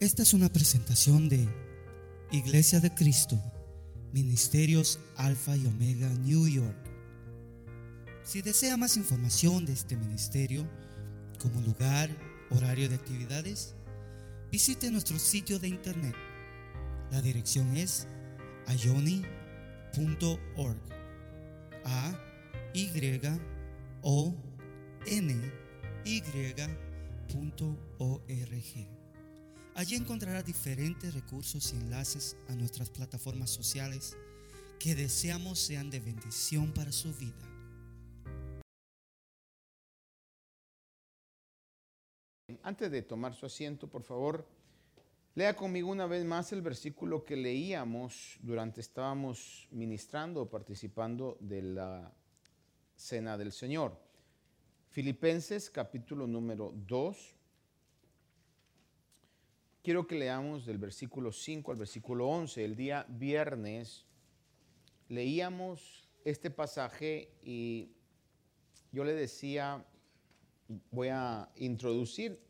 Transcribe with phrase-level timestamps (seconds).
[0.00, 1.46] Esta es una presentación de
[2.32, 3.38] Iglesia de Cristo,
[4.14, 6.78] Ministerios Alfa y Omega New York.
[8.24, 10.66] Si desea más información de este ministerio,
[11.38, 12.08] como lugar,
[12.48, 13.74] horario de actividades,
[14.50, 16.14] visite nuestro sitio de internet.
[17.10, 18.06] La dirección es
[18.68, 19.20] ayoni.org.
[21.84, 22.18] A
[22.72, 22.88] Y
[24.00, 24.34] O
[25.04, 25.52] N
[26.06, 26.60] Y.org.
[29.74, 34.16] Allí encontrará diferentes recursos y enlaces a nuestras plataformas sociales
[34.78, 37.50] que deseamos sean de bendición para su vida.
[42.62, 44.46] Antes de tomar su asiento, por favor,
[45.34, 51.62] lea conmigo una vez más el versículo que leíamos durante estábamos ministrando o participando de
[51.62, 52.12] la
[52.96, 53.96] cena del Señor.
[54.90, 57.34] Filipenses capítulo número 2,
[59.82, 62.64] quiero que leamos del versículo 5 al versículo 11.
[62.64, 64.06] El día viernes
[65.08, 67.92] leíamos este pasaje y
[68.92, 69.84] yo le decía,
[70.90, 72.40] voy a introducir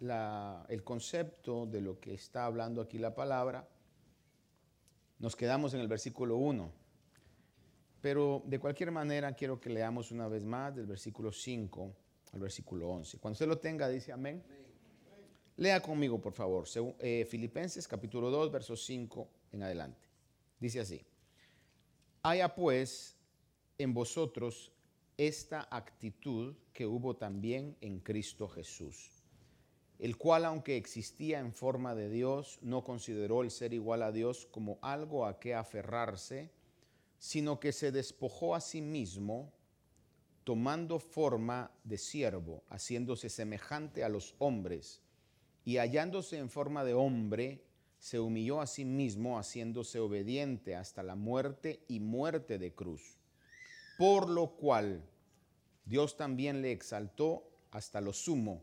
[0.00, 3.68] el concepto de lo que está hablando aquí la palabra.
[5.18, 6.70] Nos quedamos en el versículo 1.
[8.00, 11.92] Pero de cualquier manera quiero que leamos una vez más del versículo 5
[12.32, 13.18] al versículo 11.
[13.18, 14.44] Cuando usted lo tenga, dice amén.
[15.58, 16.68] Lea conmigo, por favor,
[17.00, 20.06] eh, Filipenses capítulo 2, verso 5 en adelante.
[20.60, 21.04] Dice así,
[22.22, 23.16] haya pues
[23.76, 24.70] en vosotros
[25.16, 29.24] esta actitud que hubo también en Cristo Jesús,
[29.98, 34.46] el cual aunque existía en forma de Dios, no consideró el ser igual a Dios
[34.52, 36.52] como algo a que aferrarse,
[37.18, 39.52] sino que se despojó a sí mismo,
[40.44, 45.02] tomando forma de siervo, haciéndose semejante a los hombres
[45.68, 47.62] y hallándose en forma de hombre,
[47.98, 53.18] se humilló a sí mismo, haciéndose obediente hasta la muerte y muerte de cruz.
[53.98, 55.04] Por lo cual
[55.84, 58.62] Dios también le exaltó hasta lo sumo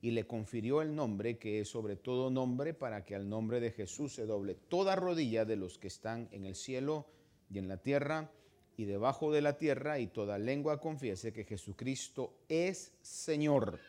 [0.00, 3.72] y le confirió el nombre que es sobre todo nombre para que al nombre de
[3.72, 7.08] Jesús se doble toda rodilla de los que están en el cielo
[7.50, 8.30] y en la tierra
[8.76, 13.80] y debajo de la tierra y toda lengua confiese que Jesucristo es Señor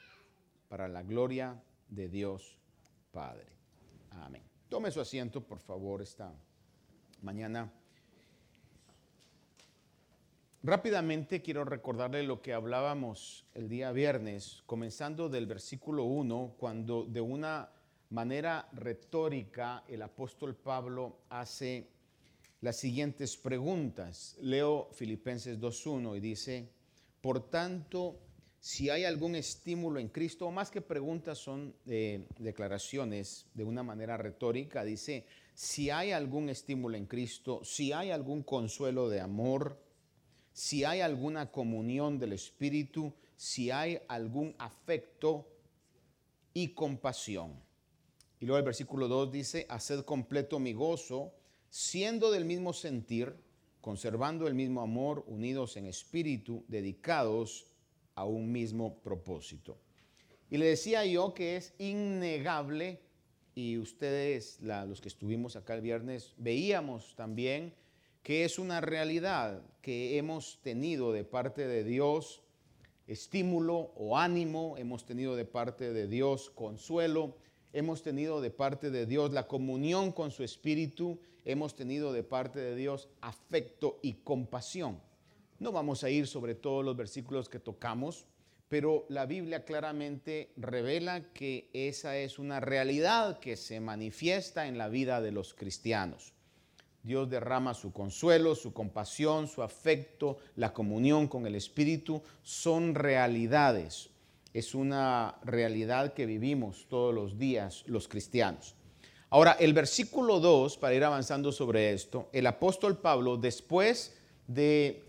[0.68, 2.57] para la gloria de Dios
[3.11, 3.47] Padre.
[4.11, 4.44] Amén.
[4.69, 6.31] Tome su asiento, por favor, esta
[7.22, 7.72] mañana.
[10.61, 17.22] Rápidamente quiero recordarle lo que hablábamos el día viernes, comenzando del versículo 1, cuando de
[17.22, 17.69] una
[18.09, 21.89] manera retórica el apóstol Pablo hace
[22.61, 24.35] las siguientes preguntas.
[24.41, 26.69] Leo Filipenses 2.1 y dice,
[27.21, 28.19] por tanto,
[28.62, 33.84] si hay algún estímulo en Cristo, o más que preguntas son eh, declaraciones de una
[33.84, 39.81] manera retórica, dice, si hay algún estímulo en Cristo, si hay algún consuelo de amor,
[40.52, 45.48] si hay alguna comunión del Espíritu, si hay algún afecto
[46.53, 47.53] y compasión.
[48.42, 51.34] Y luego el versículo 2 dice, haced completo mi gozo,
[51.69, 53.36] siendo del mismo sentir,
[53.80, 57.69] conservando el mismo amor, unidos en espíritu, dedicados
[58.19, 59.78] a un mismo propósito.
[60.50, 63.00] Y le decía yo que es innegable,
[63.56, 67.74] y ustedes, los que estuvimos acá el viernes, veíamos también
[68.24, 72.41] que es una realidad que hemos tenido de parte de Dios
[73.07, 77.38] estímulo o ánimo, hemos tenido de parte de Dios consuelo,
[77.74, 82.59] hemos tenido de parte de Dios la comunión con su Espíritu, hemos tenido de parte
[82.59, 85.00] de Dios afecto y compasión.
[85.59, 88.25] No vamos a ir sobre todos los versículos que tocamos,
[88.70, 94.88] pero la Biblia claramente revela que esa es una realidad que se manifiesta en la
[94.88, 96.34] vida de los cristianos.
[97.03, 104.12] Dios derrama su consuelo, su compasión, su afecto, la comunión con el Espíritu, son realidades.
[104.53, 108.75] Es una realidad que vivimos todos los días los cristianos.
[109.30, 114.16] Ahora, el versículo 2, para ir avanzando sobre esto, el apóstol Pablo, después
[114.48, 115.08] de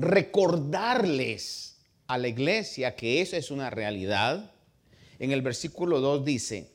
[0.00, 1.76] recordarles
[2.06, 4.52] a la iglesia que eso es una realidad.
[5.18, 6.70] En el versículo 2 dice,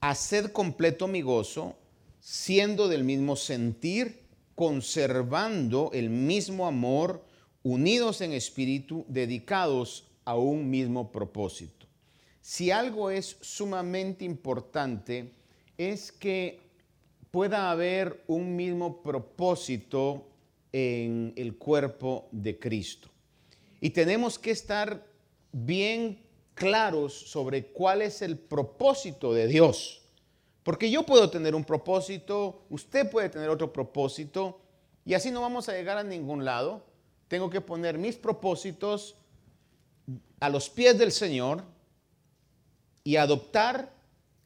[0.00, 1.76] haced completo mi gozo,
[2.20, 4.22] siendo del mismo sentir,
[4.54, 7.22] conservando el mismo amor,
[7.62, 11.86] unidos en espíritu, dedicados a un mismo propósito.
[12.40, 15.32] Si algo es sumamente importante,
[15.76, 16.60] es que
[17.30, 20.31] pueda haber un mismo propósito
[20.72, 23.08] en el cuerpo de Cristo.
[23.80, 25.06] Y tenemos que estar
[25.52, 26.18] bien
[26.54, 30.02] claros sobre cuál es el propósito de Dios.
[30.62, 34.60] Porque yo puedo tener un propósito, usted puede tener otro propósito,
[35.04, 36.86] y así no vamos a llegar a ningún lado.
[37.26, 39.16] Tengo que poner mis propósitos
[40.38, 41.64] a los pies del Señor
[43.02, 43.92] y adoptar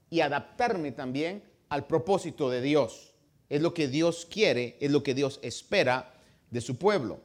[0.09, 3.13] y adaptarme también al propósito de Dios.
[3.51, 6.16] Es lo que Dios quiere, es lo que Dios espera
[6.51, 7.21] de su pueblo.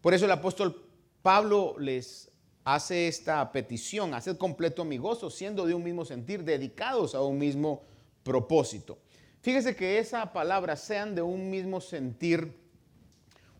[0.00, 0.84] Por eso el apóstol
[1.22, 2.30] Pablo les
[2.64, 7.38] hace esta petición, hacer completo mi gozo, siendo de un mismo sentir, dedicados a un
[7.38, 7.82] mismo
[8.22, 8.98] propósito.
[9.40, 12.54] Fíjese que esa palabra, sean de un mismo sentir,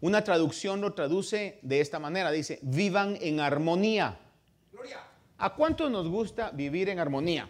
[0.01, 4.19] una traducción lo traduce de esta manera, dice, vivan en armonía.
[5.39, 7.49] ¿A cuánto nos gusta vivir en armonía?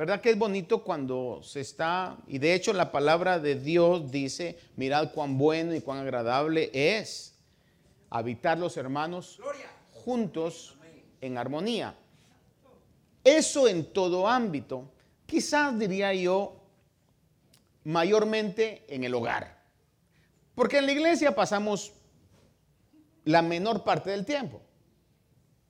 [0.00, 4.58] ¿Verdad que es bonito cuando se está, y de hecho la palabra de Dios dice,
[4.76, 7.34] mirad cuán bueno y cuán agradable es
[8.08, 9.38] habitar los hermanos
[9.92, 10.74] juntos
[11.20, 11.94] en armonía.
[13.22, 14.90] Eso en todo ámbito,
[15.26, 16.56] quizás diría yo,
[17.84, 19.62] mayormente en el hogar.
[20.54, 21.92] Porque en la iglesia pasamos
[23.24, 24.62] la menor parte del tiempo.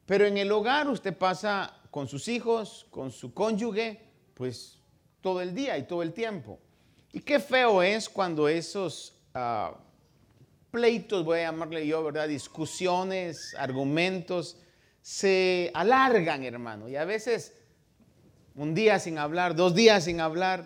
[0.06, 4.08] Pero en el hogar usted pasa con sus hijos, con su cónyuge,
[4.40, 4.78] pues
[5.20, 6.58] todo el día y todo el tiempo.
[7.12, 9.74] Y qué feo es cuando esos ah,
[10.70, 12.26] pleitos, voy a llamarle yo, ¿verdad?
[12.26, 14.56] Discusiones, argumentos,
[15.02, 16.88] se alargan, hermano.
[16.88, 17.52] Y a veces
[18.54, 20.64] un día sin hablar, dos días sin hablar.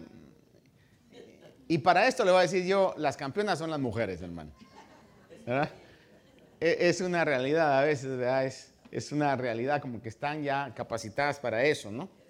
[1.66, 4.52] Y para esto le voy a decir yo, las campeonas son las mujeres, hermano.
[6.60, 8.46] E, es una realidad a veces, ¿verdad?
[8.46, 12.22] Es, es una realidad como que están ya capacitadas para eso, ¿no?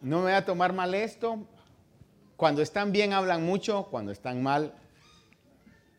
[0.00, 1.38] No me voy a tomar mal esto.
[2.36, 4.74] Cuando están bien hablan mucho, cuando están mal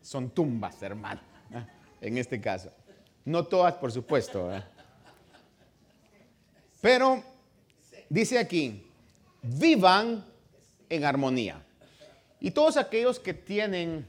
[0.01, 1.21] son tumbas, hermano,
[1.51, 1.65] ¿eh?
[2.01, 2.71] en este caso.
[3.25, 4.51] No todas, por supuesto.
[4.55, 4.63] ¿eh?
[6.81, 7.23] Pero
[8.09, 8.87] dice aquí,
[9.43, 10.25] vivan
[10.89, 11.63] en armonía.
[12.39, 14.07] Y todos aquellos que tienen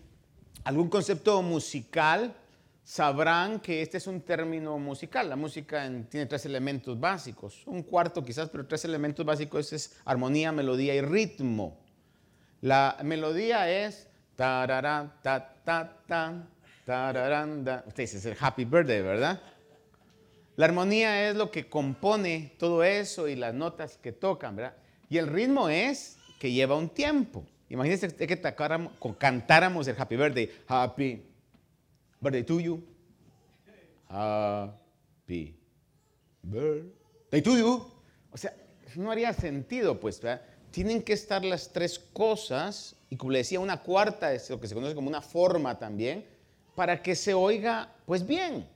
[0.65, 2.35] algún concepto musical
[2.83, 5.29] sabrán que este es un término musical.
[5.29, 10.53] La música tiene tres elementos básicos, un cuarto quizás, pero tres elementos básicos es armonía,
[10.53, 11.79] melodía y ritmo.
[12.61, 16.49] La melodía es Tararán, ta, ta, ta,
[16.87, 19.41] tararán, Usted dice, es el happy birthday, ¿verdad?
[20.57, 24.75] La armonía es lo que compone todo eso y las notas que tocan, ¿verdad?
[25.09, 27.45] Y el ritmo es que lleva un tiempo.
[27.69, 28.41] Imagínense que
[29.19, 30.51] cantáramos el happy birthday.
[30.67, 31.23] Happy
[32.23, 32.83] birthday to you.
[34.09, 35.57] Happy
[36.43, 37.87] birthday to you.
[38.31, 38.55] O sea,
[38.97, 40.21] no haría sentido, pues.
[40.71, 44.67] Tienen que estar las tres cosas y como le decía, una cuarta es lo que
[44.67, 46.25] se conoce como una forma también,
[46.75, 48.67] para que se oiga pues bien.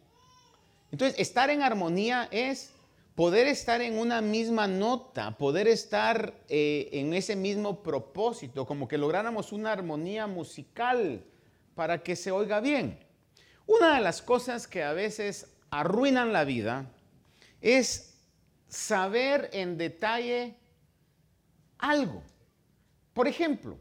[0.93, 2.73] Entonces, estar en armonía es
[3.15, 8.99] poder estar en una misma nota, poder estar eh, en ese mismo propósito, como que
[8.99, 11.25] lográramos una armonía musical
[11.75, 13.06] para que se oiga bien.
[13.67, 16.87] Una de las cosas que a veces arruinan la vida
[17.61, 18.15] es
[18.69, 20.57] saber en detalle
[21.79, 22.23] algo.
[23.13, 23.79] Por ejemplo,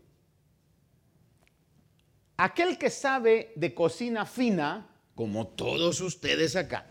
[2.37, 6.85] Aquel que sabe de cocina fina, como todos ustedes acá,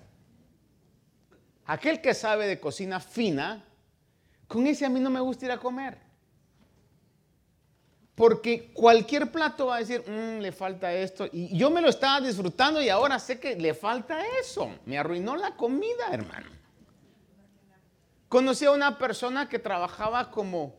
[1.67, 3.63] aquel que sabe de cocina fina,
[4.49, 5.99] con ese a mí no me gusta ir a comer.
[8.15, 11.27] Porque cualquier plato va a decir, mm, le falta esto.
[11.33, 14.71] Y yo me lo estaba disfrutando y ahora sé que le falta eso.
[14.87, 16.49] Me arruinó la comida, hermano.
[18.29, 20.77] Conocí a una persona que trabajaba como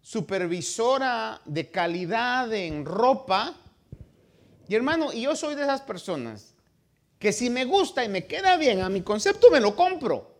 [0.00, 3.54] supervisora de calidad en ropa
[4.68, 6.54] y hermano, y yo soy de esas personas
[7.18, 10.33] que si me gusta y me queda bien a mi concepto, me lo compro.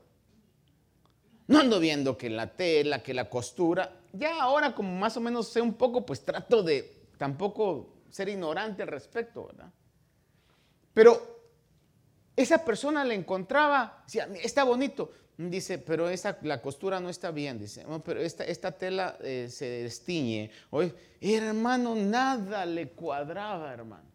[1.46, 4.00] No ando viendo que la tela, que la costura.
[4.12, 8.82] Ya ahora como más o menos sé un poco, pues trato de tampoco ser ignorante
[8.82, 9.70] al respecto, ¿verdad?
[10.92, 11.40] Pero
[12.36, 15.12] esa persona le encontraba, decía, está bonito.
[15.36, 17.58] Dice, pero esa, la costura no está bien.
[17.58, 20.50] Dice, pero esta, esta tela eh, se destiñe.
[20.70, 24.14] Oye, hermano, nada le cuadraba, hermano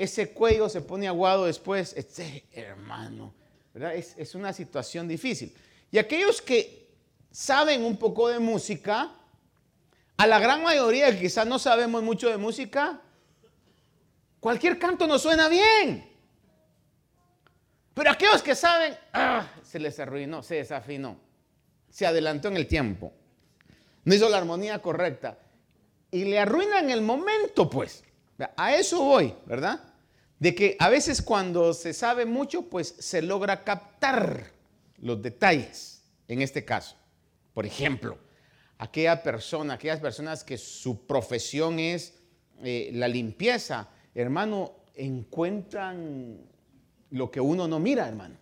[0.00, 3.34] ese cuello se pone aguado después, este, hermano,
[3.74, 3.94] ¿verdad?
[3.94, 5.54] Es, es una situación difícil.
[5.90, 6.88] Y aquellos que
[7.30, 9.12] saben un poco de música,
[10.16, 13.00] a la gran mayoría que quizás no sabemos mucho de música,
[14.38, 16.08] cualquier canto nos suena bien.
[17.94, 21.18] Pero aquellos que saben, ah, se les arruinó, se desafinó,
[21.90, 23.12] se adelantó en el tiempo,
[24.04, 25.38] no hizo la armonía correcta
[26.10, 28.04] y le arruinan el momento, pues.
[28.56, 29.80] A eso voy, ¿verdad?
[30.38, 34.50] De que a veces cuando se sabe mucho, pues se logra captar
[35.00, 36.96] los detalles en este caso.
[37.52, 38.18] Por ejemplo,
[38.78, 42.14] aquella persona, aquellas personas que su profesión es
[42.62, 46.38] eh, la limpieza, hermano, encuentran
[47.10, 48.36] lo que uno no mira, hermano.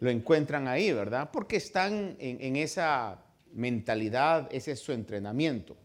[0.00, 1.30] Lo encuentran ahí, ¿verdad?
[1.32, 5.76] Porque están en, en esa mentalidad, ese es su entrenamiento.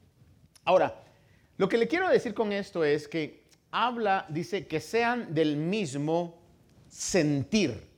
[0.64, 1.04] Ahora,
[1.58, 6.42] lo que le quiero decir con esto es que habla, dice, que sean del mismo
[6.88, 7.89] sentir,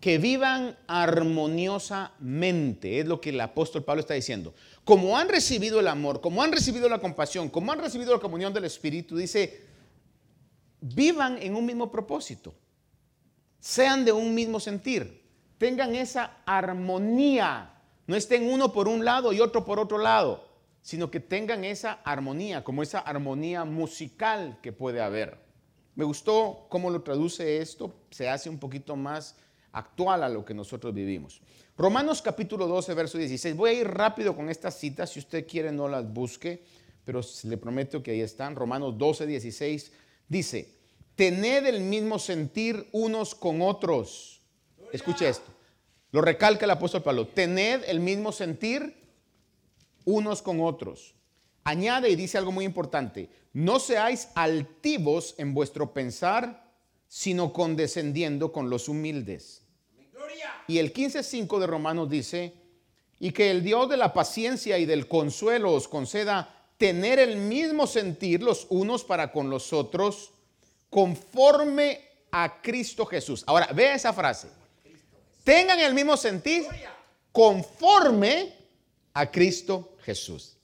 [0.00, 4.54] que vivan armoniosamente, es lo que el apóstol Pablo está diciendo.
[4.82, 8.54] Como han recibido el amor, como han recibido la compasión, como han recibido la comunión
[8.54, 9.66] del Espíritu, dice,
[10.80, 12.54] vivan en un mismo propósito,
[13.58, 15.22] sean de un mismo sentir,
[15.58, 17.74] tengan esa armonía,
[18.06, 20.48] no estén uno por un lado y otro por otro lado,
[20.80, 25.36] sino que tengan esa armonía, como esa armonía musical que puede haber.
[25.94, 29.36] Me gustó cómo lo traduce esto, se hace un poquito más
[29.72, 31.40] actual a lo que nosotros vivimos.
[31.76, 33.56] Romanos capítulo 12, verso 16.
[33.56, 36.62] Voy a ir rápido con estas citas, si usted quiere no las busque,
[37.04, 38.54] pero le prometo que ahí están.
[38.54, 39.92] Romanos 12, 16
[40.28, 40.74] dice,
[41.16, 44.42] tened el mismo sentir unos con otros.
[44.92, 45.50] Escuche esto.
[46.12, 47.28] Lo recalca el apóstol Pablo.
[47.28, 49.00] Tened el mismo sentir
[50.04, 51.14] unos con otros.
[51.64, 53.28] Añade y dice algo muy importante.
[53.52, 56.70] No seáis altivos en vuestro pensar,
[57.08, 59.59] sino condescendiendo con los humildes.
[60.70, 62.54] Y el 15.5 de Romanos dice,
[63.18, 67.88] y que el Dios de la paciencia y del consuelo os conceda tener el mismo
[67.88, 70.30] sentir los unos para con los otros,
[70.88, 72.00] conforme
[72.30, 73.42] a Cristo Jesús.
[73.48, 74.46] Ahora, vea esa frase.
[75.42, 76.64] Tengan el mismo sentir
[77.32, 78.54] conforme
[79.12, 80.56] a Cristo Jesús.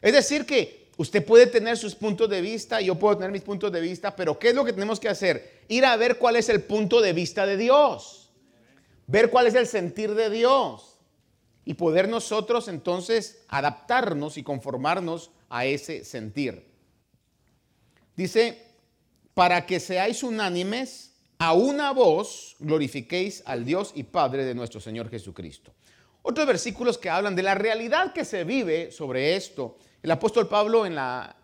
[0.00, 3.72] Es decir, que usted puede tener sus puntos de vista, yo puedo tener mis puntos
[3.72, 5.64] de vista, pero ¿qué es lo que tenemos que hacer?
[5.66, 8.21] Ir a ver cuál es el punto de vista de Dios,
[9.06, 10.98] ver cuál es el sentir de Dios
[11.64, 16.70] y poder nosotros entonces adaptarnos y conformarnos a ese sentir.
[18.16, 18.66] Dice,
[19.34, 25.10] para que seáis unánimes, a una voz glorifiquéis al Dios y Padre de nuestro Señor
[25.10, 25.74] Jesucristo.
[26.22, 29.76] Otros versículos que hablan de la realidad que se vive sobre esto.
[30.02, 31.34] El apóstol Pablo en la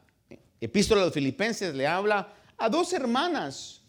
[0.60, 3.82] epístola de los filipenses le habla a dos hermanas,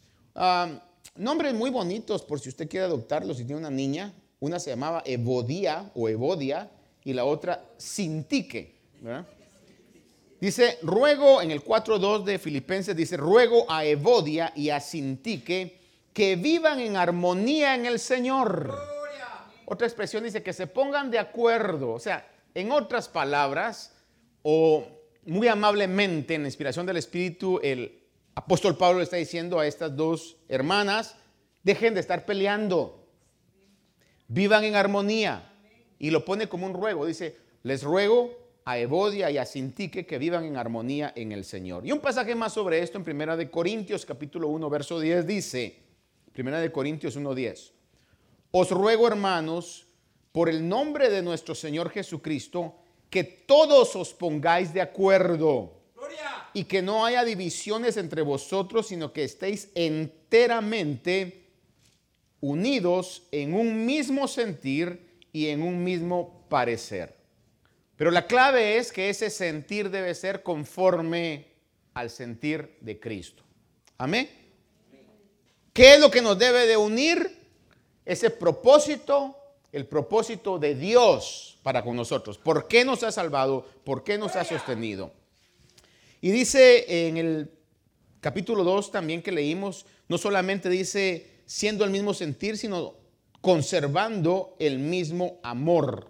[1.20, 4.14] nombres muy bonitos por si usted quiere adoptarlos, si tiene una niña.
[4.40, 6.72] Una se llamaba Evodia o Evodia
[7.04, 8.80] y la otra Sintique.
[10.40, 15.78] Dice, ruego en el 4.2 de Filipenses, dice, ruego a Evodia y a Sintique
[16.14, 18.74] que vivan en armonía en el Señor.
[19.66, 21.92] Otra expresión dice que se pongan de acuerdo.
[21.92, 23.94] O sea, en otras palabras,
[24.42, 24.86] o
[25.26, 27.99] muy amablemente en la inspiración del Espíritu, el
[28.40, 31.16] apóstol Pablo le está diciendo a estas dos hermanas,
[31.64, 33.06] dejen de estar peleando,
[34.28, 35.46] vivan en armonía.
[36.00, 37.06] Y lo pone como un ruego.
[37.06, 38.32] Dice, les ruego
[38.64, 41.86] a Evodia y a Sintique que vivan en armonía en el Señor.
[41.86, 45.76] Y un pasaje más sobre esto en Primera de Corintios capítulo 1 verso 10 dice,
[46.32, 47.74] Primera de Corintios 1:10.
[48.52, 49.86] Os ruego, hermanos,
[50.32, 52.76] por el nombre de nuestro Señor Jesucristo,
[53.10, 55.79] que todos os pongáis de acuerdo
[56.54, 61.48] y que no haya divisiones entre vosotros, sino que estéis enteramente
[62.42, 67.16] unidos en un mismo sentir y en un mismo parecer.
[67.96, 71.48] Pero la clave es que ese sentir debe ser conforme
[71.94, 73.44] al sentir de Cristo.
[73.98, 74.30] Amén.
[75.74, 77.40] ¿Qué es lo que nos debe de unir?
[78.10, 79.36] ese propósito,
[79.72, 82.40] el propósito de Dios para con nosotros.
[82.40, 83.68] ¿Por qué nos ha salvado?
[83.84, 85.12] ¿Por qué nos ha sostenido?
[86.22, 87.52] Y dice en el
[88.20, 92.96] capítulo 2 también que leímos, no solamente dice siendo el mismo sentir, sino
[93.42, 96.10] conservando el mismo amor.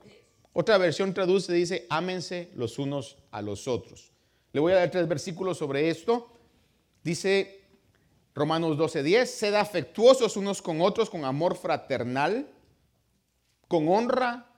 [0.53, 4.11] Otra versión traduce, dice, ámense los unos a los otros.
[4.51, 6.33] Le voy a dar tres versículos sobre esto.
[7.03, 7.61] Dice
[8.33, 12.49] Romanos 12:10, sed afectuosos unos con otros con amor fraternal,
[13.67, 14.49] con honra,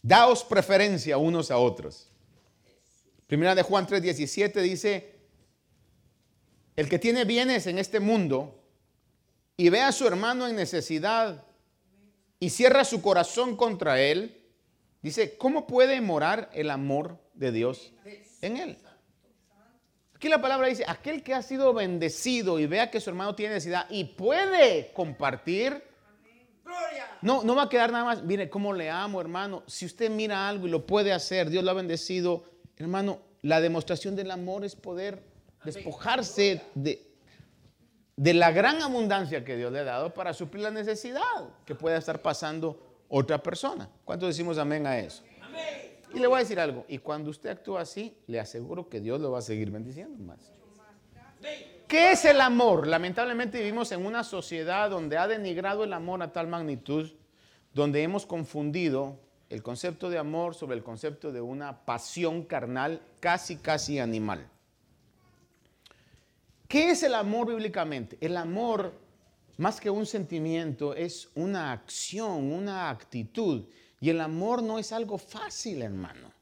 [0.00, 2.11] daos preferencia unos a otros.
[3.32, 5.14] Primera de Juan 3:17 dice,
[6.76, 8.62] el que tiene bienes en este mundo
[9.56, 11.42] y ve a su hermano en necesidad
[12.38, 14.44] y cierra su corazón contra él,
[15.00, 17.94] dice, ¿cómo puede morar el amor de Dios
[18.42, 18.76] en él?
[20.14, 23.54] Aquí la palabra dice, aquel que ha sido bendecido y vea que su hermano tiene
[23.54, 25.82] necesidad y puede compartir,
[27.22, 29.62] no, no va a quedar nada más, mire cómo le amo, hermano.
[29.66, 32.51] Si usted mira algo y lo puede hacer, Dios lo ha bendecido,
[32.82, 35.22] hermano, la demostración del amor es poder
[35.64, 37.08] despojarse de...
[38.16, 41.96] de la gran abundancia que Dios le ha dado para suplir la necesidad que pueda
[41.96, 43.88] estar pasando otra persona.
[44.04, 45.22] ¿Cuántos decimos amén a eso?
[46.14, 49.18] Y le voy a decir algo, y cuando usted actúa así, le aseguro que Dios
[49.20, 50.52] lo va a seguir bendiciendo más.
[51.88, 52.86] ¿Qué es el amor?
[52.86, 57.10] Lamentablemente vivimos en una sociedad donde ha denigrado el amor a tal magnitud,
[57.72, 59.18] donde hemos confundido
[59.52, 64.48] el concepto de amor sobre el concepto de una pasión carnal casi, casi animal.
[66.66, 68.16] ¿Qué es el amor bíblicamente?
[68.22, 68.94] El amor,
[69.58, 73.66] más que un sentimiento, es una acción, una actitud.
[74.00, 76.32] Y el amor no es algo fácil, hermano.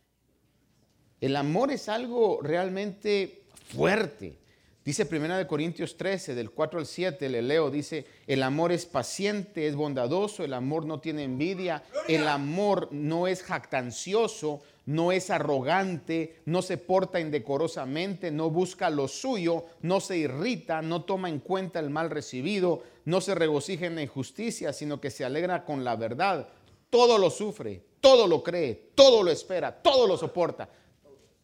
[1.21, 3.43] El amor es algo realmente
[3.75, 4.39] fuerte.
[4.83, 9.67] Dice 1 Corintios 13, del 4 al 7, le leo, dice, el amor es paciente,
[9.67, 16.41] es bondadoso, el amor no tiene envidia, el amor no es jactancioso, no es arrogante,
[16.47, 21.79] no se porta indecorosamente, no busca lo suyo, no se irrita, no toma en cuenta
[21.79, 25.95] el mal recibido, no se regocija en la injusticia, sino que se alegra con la
[25.95, 26.49] verdad.
[26.89, 30.71] Todo lo sufre, todo lo cree, todo lo espera, todo lo soporta.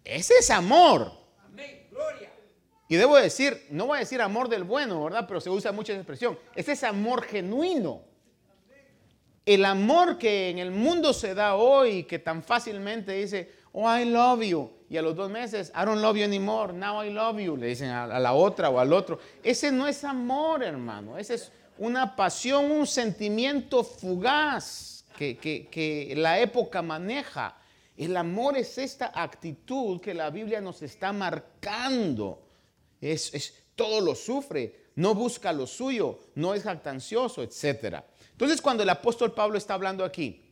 [0.02, 1.26] Ese es amor.
[2.88, 5.25] Y debo decir, no voy a decir amor del bueno, ¿verdad?
[5.26, 6.38] Pero se usa mucha expresión.
[6.55, 8.02] Ese es amor genuino.
[9.45, 14.05] El amor que en el mundo se da hoy, que tan fácilmente dice, oh, I
[14.05, 14.71] love you.
[14.88, 17.57] Y a los dos meses, I don't love you anymore, now I love you.
[17.57, 19.19] Le dicen a, la otra o al otro.
[19.43, 21.19] Ese no es amor, hermano.
[21.19, 27.57] Ese es una pasión, un sentimiento fugaz que la época maneja.
[27.97, 32.46] El amor es esta actitud que la Biblia nos está marcando.
[33.00, 38.07] Es, es, todo lo sufre, no busca lo suyo, no es jactancioso, etcétera.
[38.33, 40.43] Entonces cuando el apóstol Pablo está hablando aquí,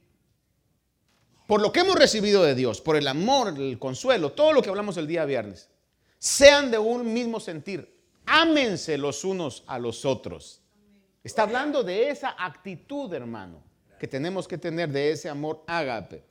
[1.46, 4.70] por lo que hemos recibido de Dios, por el amor, el consuelo, todo lo que
[4.70, 5.68] hablamos el día viernes,
[6.18, 10.62] sean de un mismo sentir, ámense los unos a los otros.
[11.22, 13.62] Está hablando de esa actitud, hermano,
[13.98, 16.24] que tenemos que tener, de ese amor ágape.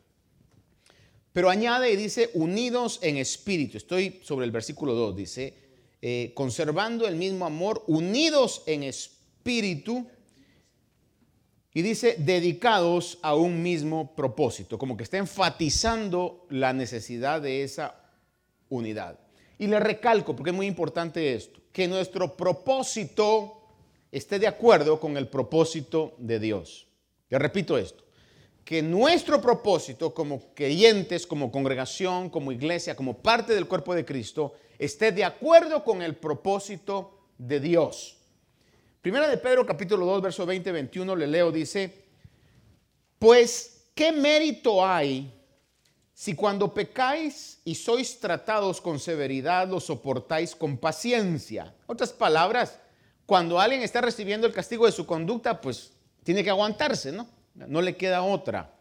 [1.32, 3.78] Pero añade y dice, unidos en espíritu.
[3.78, 5.63] Estoy sobre el versículo 2, dice,
[6.06, 10.06] eh, conservando el mismo amor, unidos en espíritu
[11.74, 17.96] y dice, dedicados a un mismo propósito, como que está enfatizando la necesidad de esa
[18.68, 19.18] unidad.
[19.58, 23.62] Y le recalco, porque es muy importante esto, que nuestro propósito
[24.12, 26.86] esté de acuerdo con el propósito de Dios.
[27.30, 28.04] Le repito esto,
[28.66, 34.56] que nuestro propósito como creyentes, como congregación, como iglesia, como parte del cuerpo de Cristo,
[34.86, 38.18] esté de acuerdo con el propósito de Dios.
[39.02, 42.04] Primera de Pedro capítulo 2, verso 20, 21, le leo, dice,
[43.20, 45.34] pues, ¿qué mérito hay
[46.14, 51.74] si cuando pecáis y sois tratados con severidad lo soportáis con paciencia?
[51.88, 52.80] Otras palabras,
[53.26, 55.94] cuando alguien está recibiendo el castigo de su conducta, pues
[56.24, 57.28] tiene que aguantarse, ¿no?
[57.56, 58.74] No le queda otra.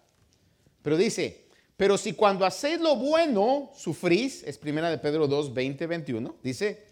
[0.83, 5.87] Pero dice, pero si cuando hacéis lo bueno sufrís, es primera de Pedro 2, 20,
[5.87, 6.87] 21, dice,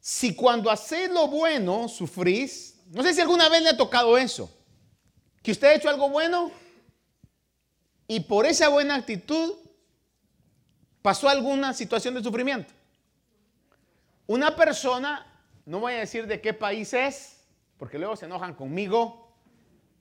[0.00, 4.50] si cuando hacéis lo bueno sufrís, no sé si alguna vez le ha tocado eso,
[5.42, 6.50] que usted ha hecho algo bueno
[8.08, 9.54] y por esa buena actitud
[11.02, 12.72] pasó alguna situación de sufrimiento.
[14.26, 15.26] Una persona,
[15.66, 17.40] no voy a decir de qué país es,
[17.76, 19.34] porque luego se enojan conmigo,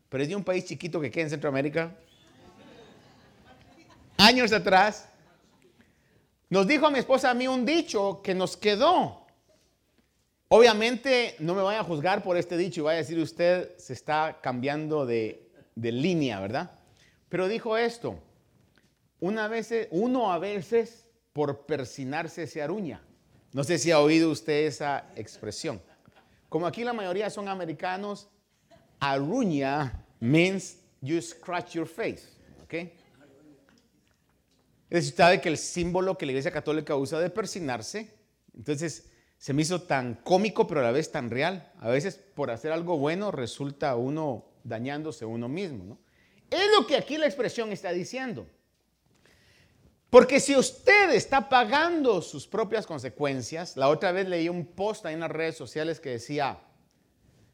[0.09, 1.95] pero es de un país chiquito que queda en Centroamérica.
[4.21, 5.09] Años atrás,
[6.47, 9.25] nos dijo a mi esposa a mí un dicho que nos quedó.
[10.47, 13.93] Obviamente no me vaya a juzgar por este dicho y vaya a decir usted se
[13.93, 16.69] está cambiando de, línea, ¿verdad?
[17.29, 18.19] Pero dijo esto,
[19.19, 23.01] una vez, uno a veces por persinarse se aruña.
[23.53, 25.81] No sé si ha oído usted esa expresión.
[26.47, 28.27] Como aquí la mayoría son americanos,
[28.99, 32.21] aruña means you scratch your face,
[32.61, 33.00] ¿ok?
[34.91, 38.13] Es sabe que el símbolo que la Iglesia Católica usa de persinarse,
[38.55, 41.71] entonces se me hizo tan cómico, pero a la vez tan real.
[41.79, 45.85] A veces por hacer algo bueno resulta uno dañándose uno mismo.
[45.85, 45.99] ¿no?
[46.49, 48.45] Es lo que aquí la expresión está diciendo.
[50.09, 55.13] Porque si usted está pagando sus propias consecuencias, la otra vez leí un post ahí
[55.13, 56.59] en las redes sociales que decía,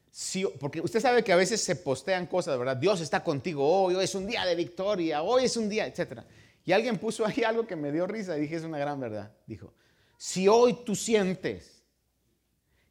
[0.10, 2.78] si, porque usted sabe que a veces se postean cosas, ¿verdad?
[2.78, 6.22] Dios está contigo hoy, hoy es un día de victoria, hoy es un día, etc.
[6.68, 9.32] Y alguien puso ahí algo que me dio risa y dije, es una gran verdad.
[9.46, 9.74] Dijo,
[10.18, 11.82] si hoy tú sientes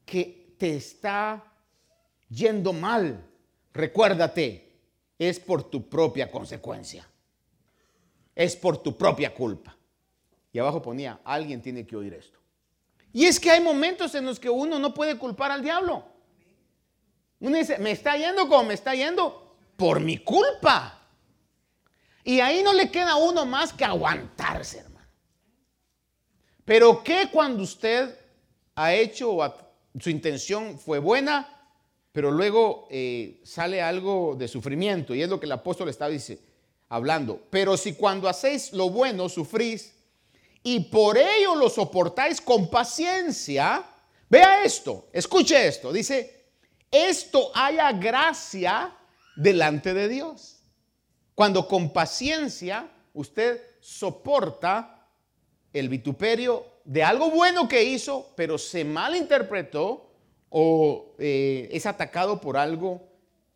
[0.07, 1.45] que te está
[2.31, 3.23] yendo mal,
[3.75, 4.81] recuérdate,
[5.19, 7.07] es por tu propia consecuencia.
[8.35, 9.77] Es por tu propia culpa.
[10.51, 12.39] Y abajo ponía, alguien tiene que oír esto.
[13.13, 16.03] Y es que hay momentos en los que uno no puede culpar al diablo.
[17.41, 20.96] Uno dice, me está yendo como me está yendo por mi culpa.
[22.27, 25.07] Y ahí no le queda uno más que aguantarse, hermano.
[26.65, 28.19] Pero ¿qué cuando usted
[28.75, 29.55] ha hecho o
[30.01, 31.49] su intención fue buena,
[32.11, 35.15] pero luego eh, sale algo de sufrimiento?
[35.15, 36.41] Y es lo que el apóstol está dice,
[36.89, 37.47] hablando.
[37.49, 39.95] Pero si cuando hacéis lo bueno sufrís
[40.65, 43.85] y por ello lo soportáis con paciencia,
[44.29, 46.49] vea esto, escuche esto, dice,
[46.91, 48.97] esto haya gracia
[49.37, 50.56] delante de Dios.
[51.37, 55.07] Cuando con paciencia usted soporta
[55.73, 60.11] el vituperio de algo bueno que hizo, pero se malinterpretó
[60.49, 63.03] o eh, es atacado por algo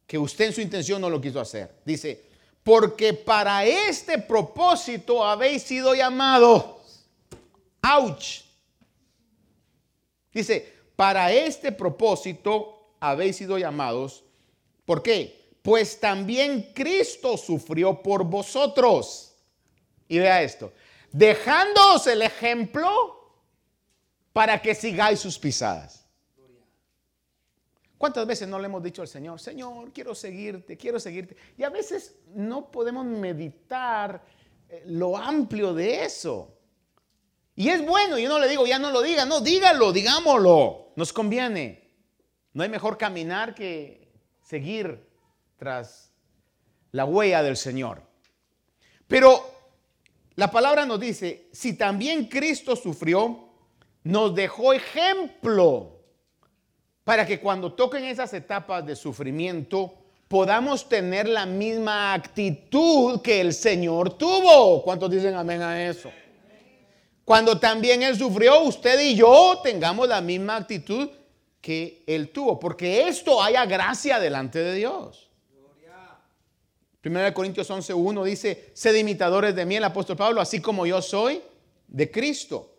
[0.06, 1.74] que usted en su intención no lo quiso hacer.
[1.84, 2.22] Dice,
[2.62, 6.80] porque para este propósito habéis sido llamados
[7.82, 8.42] Ouch.
[10.34, 14.22] Dice, para este propósito habéis sido llamados.
[14.84, 15.39] ¿Por qué?
[15.62, 19.36] Pues también Cristo sufrió por vosotros.
[20.08, 20.72] Y vea esto,
[21.12, 22.88] dejándoos el ejemplo
[24.32, 26.00] para que sigáis sus pisadas.
[28.00, 31.36] ¿Cuántas veces no le hemos dicho al Señor, Señor, quiero seguirte, quiero seguirte?
[31.58, 34.24] Y a veces no podemos meditar
[34.70, 36.56] eh, lo amplio de eso.
[37.54, 41.12] Y es bueno, yo no le digo, ya no lo diga, no, dígalo, digámoslo, nos
[41.12, 41.90] conviene.
[42.54, 44.10] No hay mejor caminar que
[44.42, 45.09] seguir
[45.60, 46.10] tras
[46.92, 48.02] la huella del Señor.
[49.06, 49.44] Pero
[50.36, 53.50] la palabra nos dice, si también Cristo sufrió,
[54.02, 55.98] nos dejó ejemplo
[57.04, 59.94] para que cuando toquen esas etapas de sufrimiento
[60.28, 64.82] podamos tener la misma actitud que el Señor tuvo.
[64.82, 66.10] ¿Cuántos dicen amén a eso?
[67.22, 71.10] Cuando también Él sufrió, usted y yo tengamos la misma actitud
[71.60, 75.29] que Él tuvo, porque esto haya gracia delante de Dios.
[77.02, 81.40] 1 Corintios 11.1 dice, sed imitadores de mí, el apóstol Pablo, así como yo soy
[81.88, 82.74] de Cristo.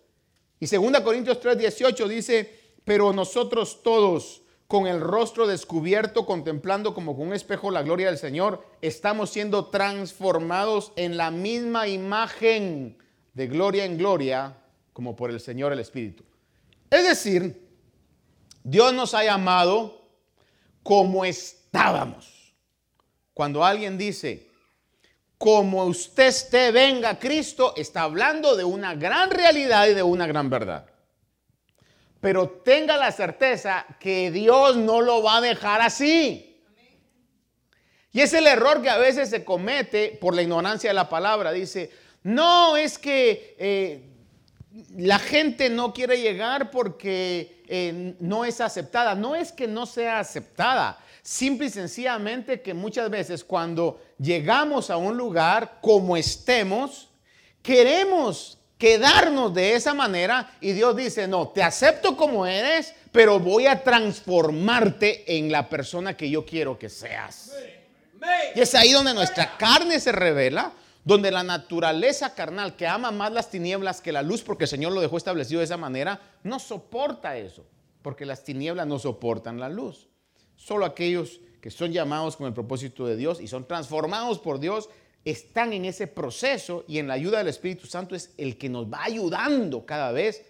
[0.59, 7.27] Y 2 Corintios 3.18 dice, pero nosotros todos, con el rostro descubierto, contemplando como con
[7.27, 12.97] un espejo la gloria del Señor, estamos siendo transformados en la misma imagen
[13.33, 14.57] de gloria en gloria
[14.93, 16.23] como por el Señor el Espíritu.
[16.89, 17.67] Es decir,
[18.63, 20.01] Dios nos ha llamado
[20.83, 22.40] como estábamos.
[23.41, 24.51] Cuando alguien dice,
[25.39, 30.47] como usted esté, venga Cristo, está hablando de una gran realidad y de una gran
[30.47, 30.85] verdad.
[32.19, 36.63] Pero tenga la certeza que Dios no lo va a dejar así.
[38.11, 41.51] Y es el error que a veces se comete por la ignorancia de la palabra.
[41.51, 41.89] Dice,
[42.21, 44.07] no, es que eh,
[44.97, 49.15] la gente no quiere llegar porque eh, no es aceptada.
[49.15, 50.99] No es que no sea aceptada.
[51.21, 57.09] Simple y sencillamente que muchas veces cuando llegamos a un lugar como estemos,
[57.61, 63.67] queremos quedarnos de esa manera y Dios dice, no, te acepto como eres, pero voy
[63.67, 67.51] a transformarte en la persona que yo quiero que seas.
[68.55, 73.31] Y es ahí donde nuestra carne se revela donde la naturaleza carnal que ama más
[73.31, 76.59] las tinieblas que la luz, porque el Señor lo dejó establecido de esa manera, no
[76.59, 77.65] soporta eso,
[78.01, 80.07] porque las tinieblas no soportan la luz.
[80.61, 84.89] Solo aquellos que son llamados con el propósito de Dios y son transformados por Dios
[85.25, 88.85] están en ese proceso y en la ayuda del Espíritu Santo es el que nos
[88.85, 90.45] va ayudando cada vez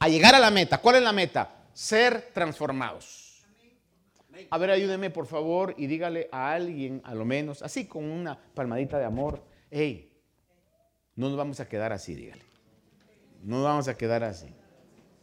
[0.00, 0.78] a llegar a la meta.
[0.78, 1.68] ¿Cuál es la meta?
[1.72, 3.44] Ser transformados.
[4.50, 8.36] A ver, ayúdeme por favor y dígale a alguien, a lo menos, así con una
[8.36, 10.12] palmadita de amor, hey,
[11.14, 12.42] no nos vamos a quedar así, dígale.
[13.44, 14.52] No nos vamos a quedar así.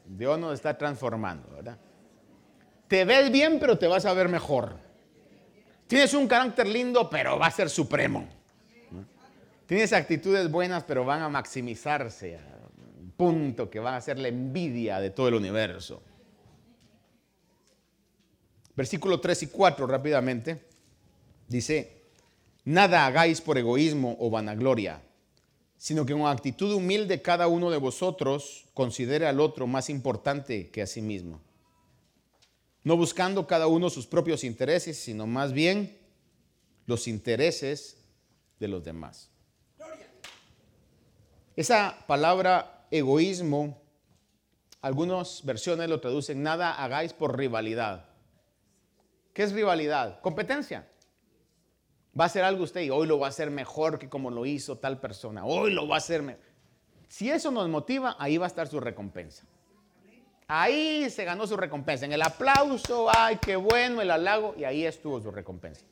[0.05, 1.77] Dios nos está transformando, ¿verdad?
[2.89, 4.75] Te ves bien, pero te vas a ver mejor.
[5.87, 8.27] Tienes un carácter lindo, pero va a ser supremo.
[9.65, 12.37] Tienes actitudes buenas, pero van a maximizarse
[13.19, 16.01] punto que van a ser la envidia de todo el universo.
[18.77, 20.65] Versículo 3 y 4 rápidamente.
[21.49, 21.99] Dice,
[22.63, 25.01] Nada hagáis por egoísmo o vanagloria,
[25.77, 30.81] sino que con actitud humilde cada uno de vosotros considere al otro más importante que
[30.81, 31.41] a sí mismo.
[32.83, 35.99] No buscando cada uno sus propios intereses, sino más bien
[36.85, 37.97] los intereses
[38.59, 39.29] de los demás.
[41.55, 43.81] Esa palabra egoísmo,
[44.81, 48.05] algunas versiones lo traducen, nada hagáis por rivalidad.
[49.33, 50.21] ¿Qué es rivalidad?
[50.21, 50.87] Competencia.
[52.17, 54.45] Va a hacer algo usted y hoy lo va a hacer mejor que como lo
[54.45, 55.45] hizo tal persona.
[55.45, 56.43] Hoy lo va a hacer mejor.
[57.07, 59.45] Si eso nos motiva, ahí va a estar su recompensa.
[60.51, 62.05] Ahí se ganó su recompensa.
[62.05, 65.85] En el aplauso, ay, qué bueno, el halago, y ahí estuvo su recompensa.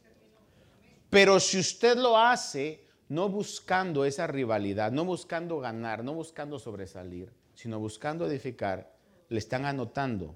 [1.12, 7.32] Pero si usted lo hace no buscando esa rivalidad, no buscando ganar, no buscando sobresalir,
[7.54, 8.91] sino buscando edificar,
[9.30, 10.36] le están anotando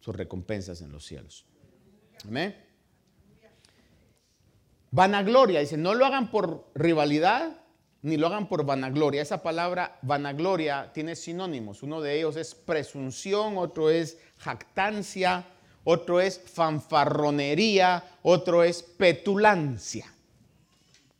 [0.00, 1.46] sus recompensas en los cielos.
[2.26, 2.56] Amén.
[4.90, 7.61] Vanagloria, dice, no lo hagan por rivalidad,
[8.02, 9.22] ni lo hagan por vanagloria.
[9.22, 11.82] Esa palabra vanagloria tiene sinónimos.
[11.82, 15.46] Uno de ellos es presunción, otro es jactancia,
[15.84, 20.12] otro es fanfarronería, otro es petulancia.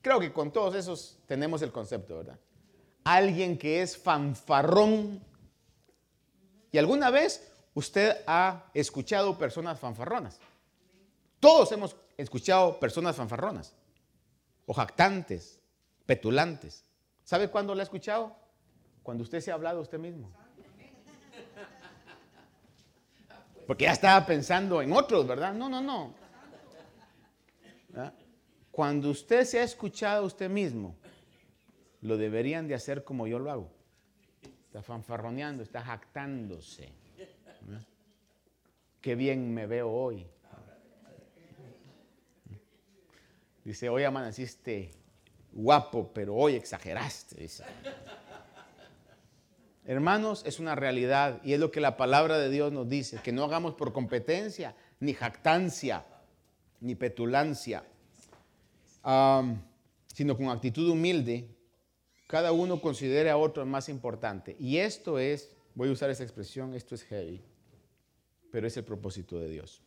[0.02, 2.38] Creo que con todos esos tenemos el concepto, ¿verdad?
[3.04, 5.24] Alguien que es fanfarrón.
[6.72, 10.40] ¿Y alguna vez usted ha escuchado personas fanfarronas?
[11.38, 13.72] Todos hemos escuchado personas fanfarronas
[14.66, 15.61] o jactantes,
[16.06, 16.84] petulantes.
[17.24, 18.36] ¿Sabe cuándo la ha escuchado?
[19.02, 20.30] Cuando usted se ha hablado a usted mismo.
[23.66, 25.54] Porque ya estaba pensando en otros, ¿verdad?
[25.54, 26.14] No, no, no.
[28.70, 30.96] Cuando usted se ha escuchado a usted mismo,
[32.00, 33.70] lo deberían de hacer como yo lo hago.
[34.66, 36.92] Está fanfarroneando, está jactándose.
[39.00, 40.26] Qué bien me veo hoy.
[43.64, 44.90] Dice, hoy amaneciste
[45.52, 47.46] guapo, pero hoy exageraste.
[49.84, 53.32] Hermanos, es una realidad y es lo que la palabra de Dios nos dice, que
[53.32, 56.04] no hagamos por competencia, ni jactancia,
[56.80, 57.84] ni petulancia,
[59.02, 61.48] sino con actitud humilde,
[62.28, 64.56] cada uno considere a otro más importante.
[64.58, 67.42] Y esto es, voy a usar esa expresión, esto es heavy,
[68.50, 69.82] pero es el propósito de Dios.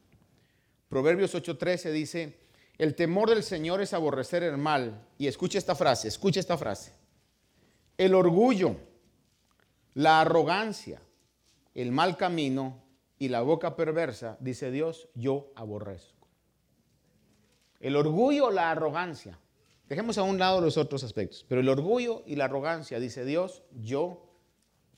[0.89, 2.37] Proverbios 8:13 dice,
[2.77, 5.07] el temor del Señor es aborrecer el mal.
[5.17, 6.93] Y escuche esta frase, escuche esta frase.
[7.97, 8.75] El orgullo,
[9.93, 11.01] la arrogancia,
[11.73, 12.83] el mal camino
[13.17, 16.27] y la boca perversa, dice Dios, yo aborrezco.
[17.79, 19.39] El orgullo, la arrogancia.
[19.87, 23.63] Dejemos a un lado los otros aspectos, pero el orgullo y la arrogancia, dice Dios,
[23.71, 24.33] yo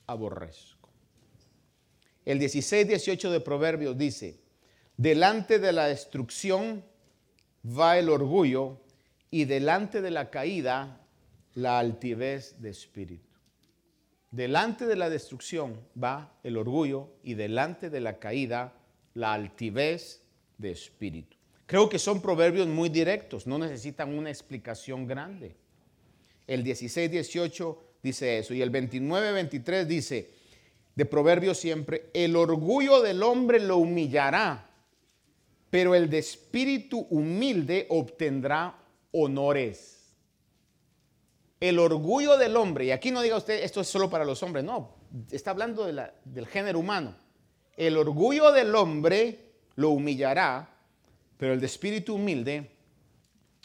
[0.07, 0.89] aborrezco.
[2.25, 4.39] El 16, 18 de Proverbios dice,
[4.95, 6.83] delante de la destrucción
[7.65, 8.79] va el orgullo
[9.31, 11.01] y delante de la caída
[11.55, 13.27] la altivez de espíritu.
[14.31, 18.73] Delante de la destrucción va el orgullo y delante de la caída
[19.13, 20.21] la altivez
[20.57, 21.37] de espíritu.
[21.65, 25.55] Creo que son proverbios muy directos, no necesitan una explicación grande.
[26.45, 30.29] El 16-18 dice eso y el 29-23 dice
[30.95, 34.66] de proverbios siempre, el orgullo del hombre lo humillará
[35.69, 38.77] pero el de espíritu humilde obtendrá
[39.11, 40.15] honores.
[41.59, 44.63] El orgullo del hombre, y aquí no diga usted esto es solo para los hombres,
[44.63, 44.95] no,
[45.31, 47.15] está hablando del género humano.
[47.75, 50.69] El orgullo del hombre lo humillará,
[51.37, 52.71] pero el de espíritu humilde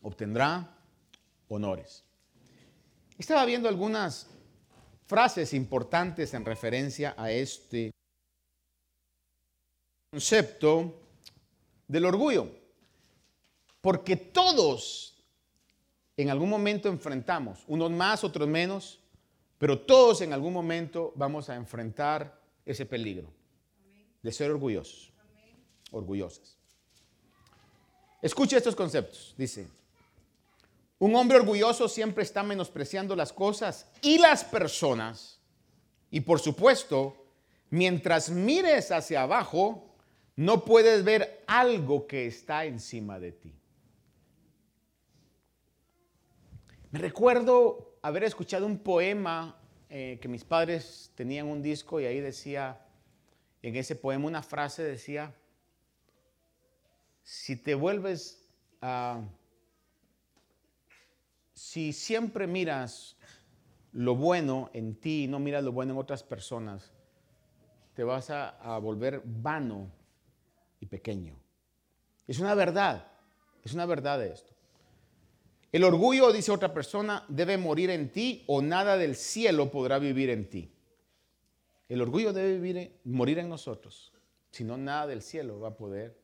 [0.02, 0.76] obtendrá
[1.48, 2.04] honores.
[3.18, 4.26] Estaba viendo algunas
[5.06, 7.92] frases importantes en referencia a este
[10.10, 11.01] concepto
[11.92, 12.48] del orgullo.
[13.82, 15.22] Porque todos
[16.16, 18.98] en algún momento enfrentamos, unos más, otros menos,
[19.58, 23.28] pero todos en algún momento vamos a enfrentar ese peligro
[24.22, 25.12] de ser orgullosos,
[25.90, 26.56] orgullosas.
[28.22, 29.34] Escuche estos conceptos.
[29.36, 29.66] Dice,
[30.98, 35.40] un hombre orgulloso siempre está menospreciando las cosas y las personas.
[36.10, 37.16] Y por supuesto,
[37.70, 39.91] mientras mires hacia abajo,
[40.36, 43.54] no puedes ver algo que está encima de ti.
[46.90, 52.20] Me recuerdo haber escuchado un poema eh, que mis padres tenían un disco y ahí
[52.20, 52.86] decía,
[53.62, 55.34] en ese poema una frase decía,
[57.22, 58.48] si te vuelves
[58.80, 59.22] a...
[61.54, 63.16] si siempre miras
[63.92, 66.92] lo bueno en ti y no miras lo bueno en otras personas,
[67.94, 69.90] te vas a volver vano
[70.82, 71.38] y pequeño.
[72.26, 73.06] Es una verdad,
[73.62, 74.52] es una verdad esto.
[75.70, 80.28] El orgullo, dice otra persona, debe morir en ti o nada del cielo podrá vivir
[80.28, 80.70] en ti.
[81.88, 84.12] El orgullo debe vivir, morir en nosotros,
[84.50, 86.18] si no nada del cielo va a poder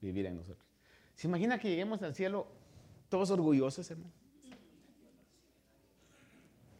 [0.00, 0.66] vivir en nosotros.
[1.14, 2.46] ¿Se imagina que lleguemos al cielo
[3.10, 4.12] todos orgullosos, hermano?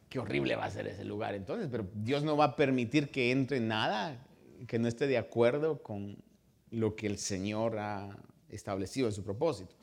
[0.09, 3.31] Qué horrible va a ser ese lugar entonces, pero Dios no va a permitir que
[3.31, 4.25] entre nada
[4.67, 6.17] que no esté de acuerdo con
[6.71, 8.17] lo que el Señor ha
[8.49, 9.75] establecido en su propósito.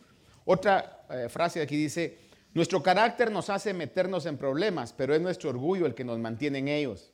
[0.46, 2.18] Otra eh, frase aquí dice,
[2.54, 6.60] nuestro carácter nos hace meternos en problemas, pero es nuestro orgullo el que nos mantiene
[6.60, 7.12] en ellos.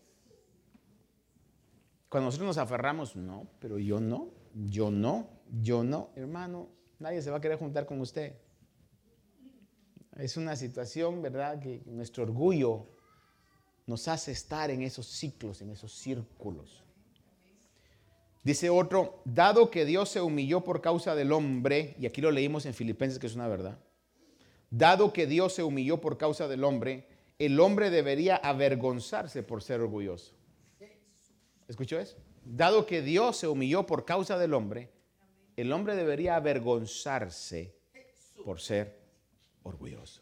[2.10, 5.29] Cuando nosotros nos aferramos, no, pero yo no, yo no,
[5.62, 8.36] yo no, hermano, nadie se va a querer juntar con usted.
[10.17, 12.89] Es una situación, ¿verdad?, que nuestro orgullo
[13.88, 16.84] nos hace estar en esos ciclos, en esos círculos.
[18.43, 22.65] Dice otro, dado que Dios se humilló por causa del hombre, y aquí lo leímos
[22.65, 23.77] en Filipenses que es una verdad,
[24.71, 29.82] dado que Dios se humilló por causa del hombre, el hombre debería avergonzarse por ser
[29.82, 30.34] orgulloso.
[31.67, 32.17] ¿Escuchó eso?
[32.43, 34.91] Dado que Dios se humilló por causa del hombre,
[35.56, 37.75] el hombre debería avergonzarse
[38.43, 38.99] por ser
[39.63, 40.21] orgulloso.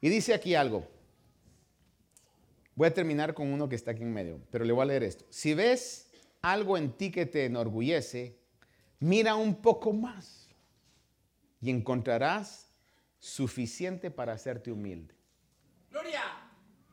[0.00, 0.86] Y dice aquí algo.
[2.80, 5.02] Voy a terminar con uno que está aquí en medio, pero le voy a leer
[5.02, 5.26] esto.
[5.28, 8.38] Si ves algo en ti que te enorgullece,
[9.00, 10.48] mira un poco más
[11.60, 12.70] y encontrarás
[13.18, 15.14] suficiente para hacerte humilde.
[15.90, 16.22] Gloria.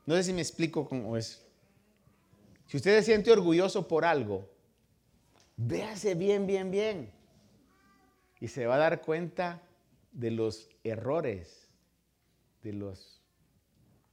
[0.05, 1.41] No sé si me explico cómo es.
[2.65, 4.51] Si usted se siente orgulloso por algo,
[5.55, 7.13] véase bien, bien, bien.
[8.41, 9.63] Y se va a dar cuenta
[10.11, 11.69] de los errores,
[12.61, 13.21] de los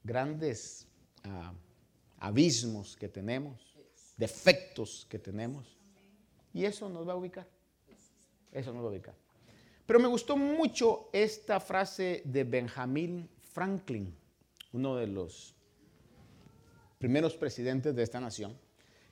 [0.04, 0.86] grandes
[1.24, 1.52] ah,
[2.18, 3.74] abismos que tenemos,
[4.16, 5.76] defectos que tenemos.
[6.52, 7.46] Y eso nos va a ubicar.
[8.52, 9.14] Eso nos va a ubicar.
[9.86, 14.16] Pero me gustó mucho esta frase de Benjamin Franklin,
[14.72, 15.54] uno de los
[16.98, 18.58] primeros presidentes de esta nación,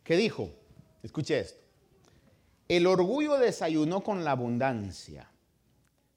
[0.03, 0.51] que dijo,
[1.03, 1.63] escuche esto,
[2.69, 5.31] el orgullo desayunó con la abundancia,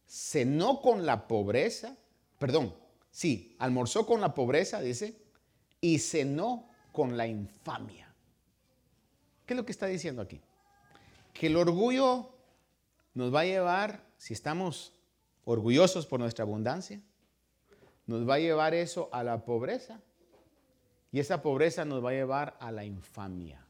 [0.08, 1.98] cenó con la pobreza,
[2.40, 2.74] perdón,
[3.12, 5.25] sí, almorzó con la pobreza, dice,
[5.86, 8.12] y cenó con la infamia.
[9.46, 10.42] ¿Qué es lo que está diciendo aquí?
[11.32, 12.34] Que el orgullo
[13.14, 14.94] nos va a llevar, si estamos
[15.44, 17.00] orgullosos por nuestra abundancia,
[18.08, 20.02] nos va a llevar eso a la pobreza.
[21.12, 23.64] Y esa pobreza nos va a llevar a la infamia,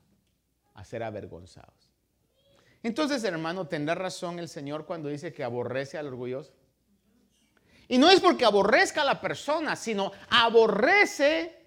[0.74, 1.92] a ser avergonzados.
[2.82, 6.54] Entonces, hermano, tendrá razón el Señor cuando dice que aborrece al orgulloso.
[7.90, 11.65] Y no es porque aborrezca a la persona, sino aborrece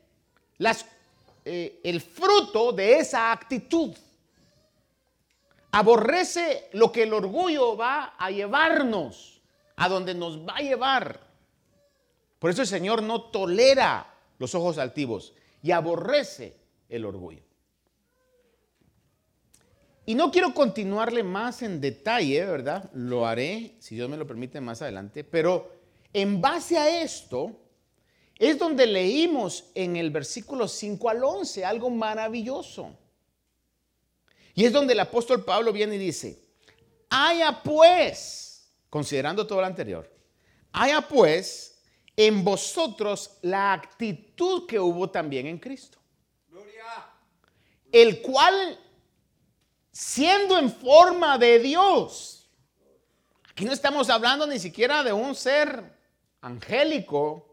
[1.45, 3.95] eh, el fruto de esa actitud.
[5.71, 9.41] Aborrece lo que el orgullo va a llevarnos,
[9.77, 11.21] a donde nos va a llevar.
[12.39, 16.57] Por eso el Señor no tolera los ojos altivos y aborrece
[16.89, 17.43] el orgullo.
[20.07, 22.91] Y no quiero continuarle más en detalle, ¿verdad?
[22.95, 25.23] Lo haré, si Dios me lo permite, más adelante.
[25.23, 25.71] Pero
[26.15, 27.55] en base a esto,
[28.39, 32.97] es donde leímos en el versículo 5 al 11 algo maravilloso.
[34.55, 36.41] Y es donde el apóstol Pablo viene y dice,
[37.11, 40.13] haya pues, considerando todo lo anterior,
[40.73, 41.83] haya pues
[42.17, 45.99] en vosotros la actitud que hubo también en Cristo.
[47.91, 48.79] El cual,
[49.91, 52.51] siendo en forma de Dios,
[53.51, 55.97] aquí no estamos hablando ni siquiera de un ser
[56.41, 57.48] angélico,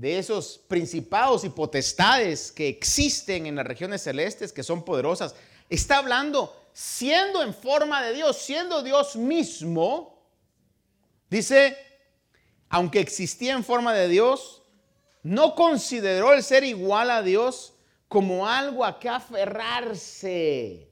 [0.00, 5.34] de esos principados y potestades que existen en las regiones celestes, que son poderosas.
[5.68, 10.26] Está hablando siendo en forma de Dios, siendo Dios mismo.
[11.28, 11.76] Dice,
[12.70, 14.62] aunque existía en forma de Dios,
[15.22, 17.74] no consideró el ser igual a Dios
[18.08, 20.88] como algo a que aferrarse.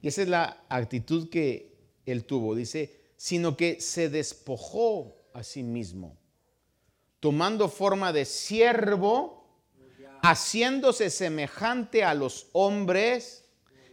[0.00, 2.54] Y esa es la actitud que él tuvo.
[2.54, 6.16] Dice, sino que se despojó a sí mismo
[7.20, 9.44] tomando forma de siervo,
[10.22, 13.44] haciéndose semejante a los hombres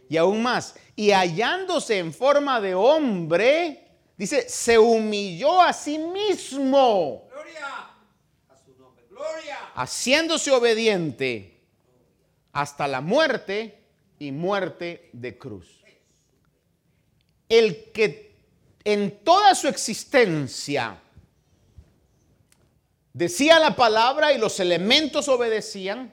[0.08, 7.28] y aún más, y hallándose en forma de hombre, dice, se humilló a sí mismo.
[9.74, 11.64] Haciéndose obediente
[12.52, 13.84] hasta la muerte
[14.18, 15.84] y muerte de cruz.
[17.48, 18.34] El que
[18.84, 21.02] en toda su existencia
[23.16, 26.12] Decía la palabra y los elementos obedecían.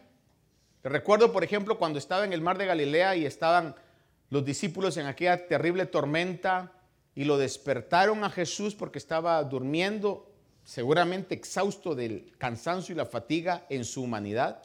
[0.85, 3.75] Recuerdo, por ejemplo, cuando estaba en el mar de Galilea y estaban
[4.29, 6.71] los discípulos en aquella terrible tormenta
[7.13, 10.31] y lo despertaron a Jesús porque estaba durmiendo,
[10.63, 14.61] seguramente exhausto del cansancio y la fatiga en su humanidad.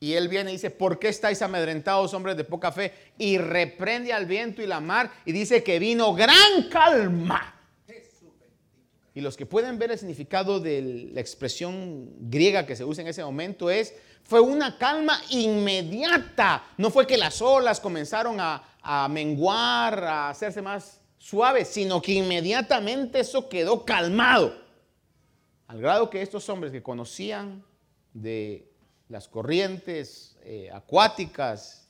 [0.00, 2.92] Y él viene y dice, ¿por qué estáis amedrentados, hombres de poca fe?
[3.18, 7.59] Y reprende al viento y la mar y dice que vino gran calma
[9.14, 13.08] y los que pueden ver el significado de la expresión griega que se usa en
[13.08, 16.64] ese momento es, fue una calma inmediata.
[16.76, 23.20] No fue que las olas comenzaron a, menguar, a hacerse más suaves, sino que inmediatamente
[23.20, 24.54] eso quedó calmado.
[25.66, 27.64] Al grado que estos hombres que conocían
[28.14, 28.68] de
[29.08, 31.88] las corrientes eh, acuáticas,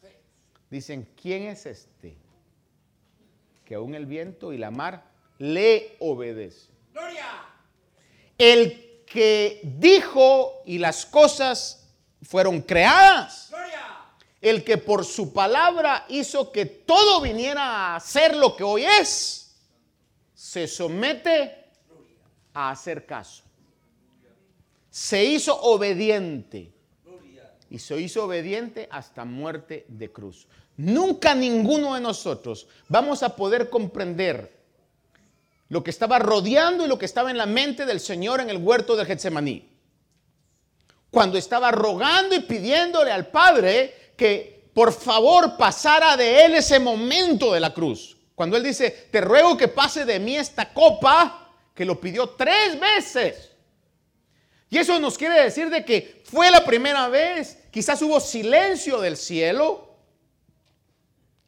[0.70, 2.16] dicen, ¿quién es este?
[3.64, 5.04] Que aún el viento y la mar
[5.38, 6.79] le obedecen.
[8.40, 11.86] El que dijo y las cosas
[12.22, 13.52] fueron creadas.
[14.40, 19.54] El que por su palabra hizo que todo viniera a ser lo que hoy es,
[20.32, 21.66] se somete
[22.54, 23.42] a hacer caso.
[24.88, 26.72] Se hizo obediente.
[27.68, 30.48] Y se hizo obediente hasta muerte de cruz.
[30.78, 34.59] Nunca ninguno de nosotros vamos a poder comprender
[35.70, 38.58] lo que estaba rodeando y lo que estaba en la mente del Señor en el
[38.58, 39.70] huerto de Getsemaní.
[41.10, 47.52] Cuando estaba rogando y pidiéndole al Padre que por favor pasara de él ese momento
[47.52, 48.16] de la cruz.
[48.34, 52.78] Cuando él dice, te ruego que pase de mí esta copa, que lo pidió tres
[52.78, 53.50] veces.
[54.70, 59.16] Y eso nos quiere decir de que fue la primera vez, quizás hubo silencio del
[59.16, 59.89] cielo,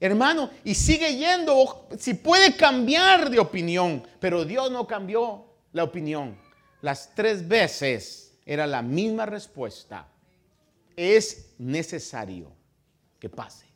[0.03, 6.37] hermano, y sigue yendo, si puede cambiar de opinión, pero Dios no cambió la opinión.
[6.81, 10.09] Las tres veces era la misma respuesta.
[10.97, 12.53] Es necesario
[13.21, 13.67] que pase.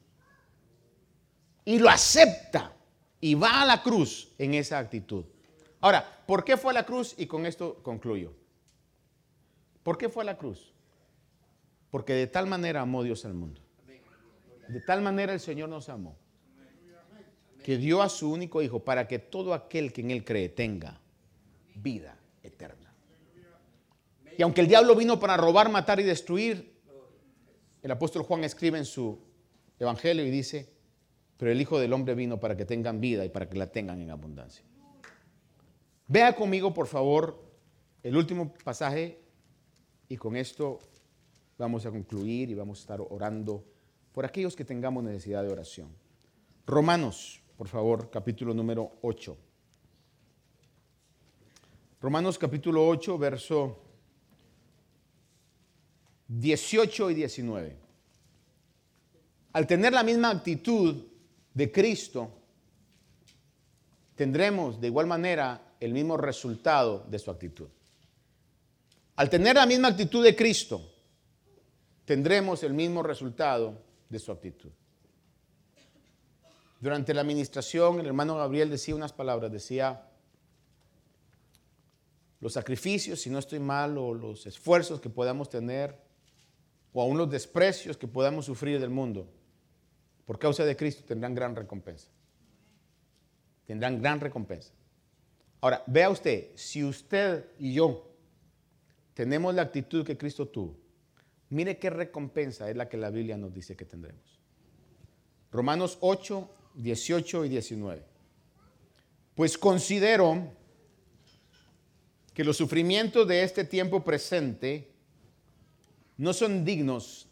[1.65, 2.73] Y lo acepta
[3.21, 5.25] y va a la cruz en esa actitud.
[5.81, 7.15] Ahora, ¿por qué fue a la cruz?
[7.17, 8.35] Y con esto concluyo.
[9.85, 10.73] ¿Por qué fue a la cruz?
[11.93, 13.66] Porque de tal manera amó Dios al mundo.
[14.69, 16.17] De tal manera el Señor nos amó.
[17.63, 21.01] Que dio a su único Hijo para que todo aquel que en Él cree tenga
[21.75, 22.93] vida eterna.
[24.39, 26.77] Y aunque el diablo vino para robar, matar y destruir,
[27.83, 29.19] el apóstol Juan escribe en su
[29.79, 30.69] Evangelio y dice,
[31.37, 34.01] pero el Hijo del Hombre vino para que tengan vida y para que la tengan
[34.01, 34.65] en abundancia.
[36.09, 37.43] Vea conmigo, por favor,
[38.03, 39.21] el último pasaje
[40.09, 40.79] y con esto
[41.59, 43.65] vamos a concluir y vamos a estar orando
[44.17, 45.95] por aquellos que tengamos necesidad de oración.
[46.65, 49.37] Romanos, por favor, capítulo número 8.
[52.01, 53.79] Romanos capítulo 8, verso
[56.29, 57.77] 18 y 19.
[59.53, 60.97] Al tener la misma actitud
[61.53, 62.31] de Cristo,
[64.15, 67.69] tendremos de igual manera el mismo resultado de su actitud.
[69.17, 70.81] Al tener la misma actitud de Cristo,
[72.07, 74.71] tendremos el mismo resultado de su actitud.
[76.81, 80.09] Durante la administración, el hermano Gabriel decía unas palabras, decía,
[82.41, 85.99] los sacrificios, si no estoy mal, o los esfuerzos que podamos tener,
[86.93, 89.29] o aún los desprecios que podamos sufrir del mundo,
[90.27, 92.09] por causa de Cristo, tendrán gran recompensa.
[93.65, 94.73] Tendrán gran recompensa.
[95.61, 98.13] Ahora, vea usted, si usted y yo
[99.15, 100.77] tenemos la actitud que Cristo tuvo,
[101.51, 104.41] mire qué recompensa es la que la Biblia nos dice que tendremos.
[105.51, 108.03] Romanos 8, 18 y 19.
[109.35, 110.53] Pues considero
[112.35, 114.91] que los sufrimientos de este tiempo presente
[116.17, 117.29] no son dignos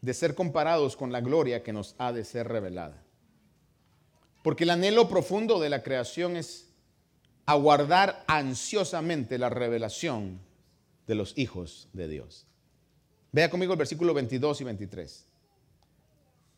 [0.00, 3.02] de ser comparados con la gloria que nos ha de ser revelada.
[4.42, 6.70] Porque el anhelo profundo de la creación es
[7.46, 10.40] aguardar ansiosamente la revelación
[11.06, 12.46] de los hijos de Dios.
[13.32, 15.26] Vea conmigo el versículo 22 y 23.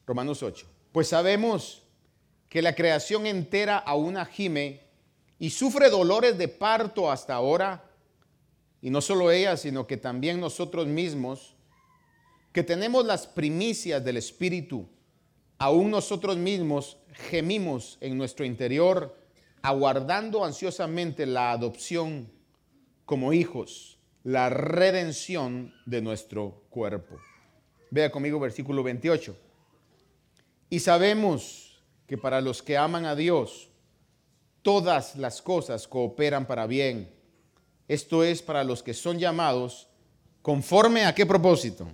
[0.06, 0.66] Romanos 8.
[0.92, 1.82] Pues sabemos
[2.48, 4.80] que la creación entera aún gime
[5.38, 7.90] y sufre dolores de parto hasta ahora,
[8.80, 11.54] y no solo ella, sino que también nosotros mismos,
[12.52, 14.88] que tenemos las primicias del Espíritu,
[15.58, 19.16] aún nosotros mismos gemimos en nuestro interior,
[19.62, 22.30] aguardando ansiosamente la adopción
[23.04, 27.16] como hijos la redención de nuestro cuerpo.
[27.90, 29.36] Vea conmigo versículo 28.
[30.70, 33.68] Y sabemos que para los que aman a Dios,
[34.62, 37.10] todas las cosas cooperan para bien.
[37.88, 39.88] Esto es para los que son llamados
[40.40, 41.88] conforme a qué propósito.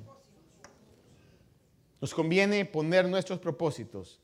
[2.01, 4.21] Nos conviene poner nuestros propósitos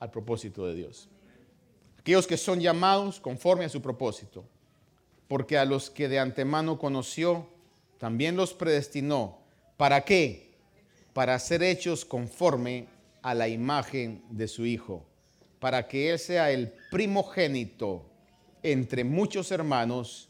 [0.00, 1.08] al propósito de Dios.
[1.98, 4.44] Aquellos que son llamados conforme a su propósito
[5.28, 7.46] porque a los que de antemano conoció,
[7.98, 9.38] también los predestinó.
[9.76, 10.54] ¿Para qué?
[11.12, 12.86] Para ser hechos conforme
[13.22, 15.06] a la imagen de su Hijo,
[15.60, 18.04] para que Él sea el primogénito
[18.62, 20.28] entre muchos hermanos,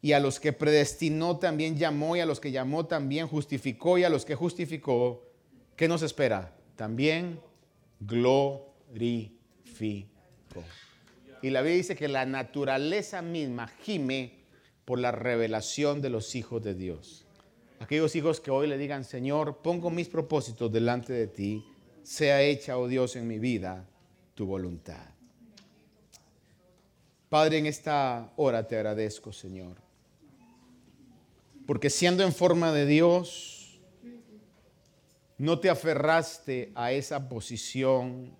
[0.00, 4.04] y a los que predestinó también llamó, y a los que llamó también justificó, y
[4.04, 5.22] a los que justificó,
[5.76, 6.52] ¿qué nos espera?
[6.76, 7.40] También
[8.00, 8.72] glorificó.
[11.42, 14.42] Y la Biblia dice que la naturaleza misma gime
[14.84, 17.26] por la revelación de los hijos de Dios.
[17.80, 21.64] Aquellos hijos que hoy le digan, Señor, pongo mis propósitos delante de ti,
[22.04, 23.88] sea hecha, oh Dios, en mi vida
[24.34, 25.04] tu voluntad.
[27.28, 29.76] Padre, en esta hora te agradezco, Señor,
[31.66, 33.80] porque siendo en forma de Dios,
[35.38, 38.36] no te aferraste a esa posición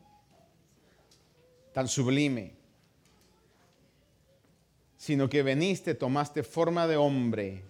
[1.72, 2.61] tan sublime,
[5.02, 7.64] sino que veniste, tomaste forma de hombre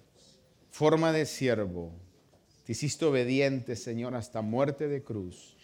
[0.70, 1.90] forma de siervo,
[2.66, 5.56] te hiciste obediente, Señor, hasta muerte de cruz,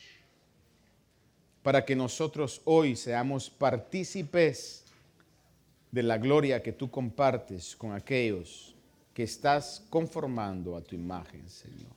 [1.62, 4.84] para que nosotros hoy seamos partícipes
[5.90, 8.74] de la gloria que tú compartes con aquellos
[9.12, 11.92] que estás conformando a tu imagen, Señor.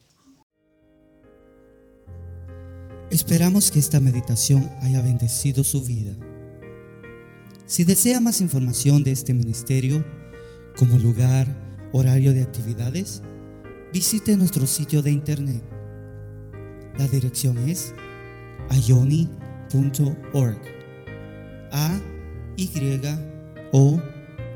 [3.09, 6.13] Esperamos que esta meditación haya bendecido su vida.
[7.71, 10.03] Si desea más información de este ministerio,
[10.77, 11.47] como lugar,
[11.93, 13.21] horario de actividades,
[13.93, 15.63] visite nuestro sitio de internet.
[16.97, 17.93] La dirección es
[18.67, 20.59] ayoni.org.
[21.71, 22.01] A
[22.57, 22.69] Y
[23.71, 24.01] O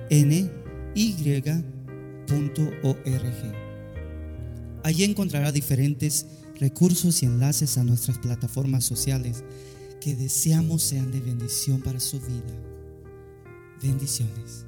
[0.10, 0.52] N
[0.94, 1.46] Y.org.
[4.84, 6.26] Allí encontrará diferentes
[6.60, 9.46] recursos y enlaces a nuestras plataformas sociales
[10.02, 12.75] que deseamos sean de bendición para su vida.
[13.82, 14.66] Bendiciones.